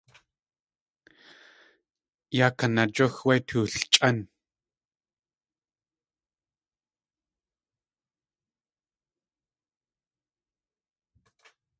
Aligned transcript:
Yaa 2.37 2.51
kanajúx 2.57 3.15
wé 3.27 3.35
toolchʼán. 3.47 4.17